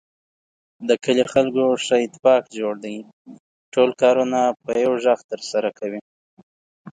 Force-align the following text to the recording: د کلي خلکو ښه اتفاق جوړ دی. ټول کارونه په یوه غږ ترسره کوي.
د 0.87 0.89
کلي 1.03 1.23
خلکو 1.33 1.63
ښه 1.85 1.95
اتفاق 2.05 2.43
جوړ 2.57 2.73
دی. 2.85 2.97
ټول 3.73 3.89
کارونه 4.01 4.39
په 4.63 4.71
یوه 4.83 4.97
غږ 5.05 5.19
ترسره 5.31 5.69
کوي. 5.79 6.01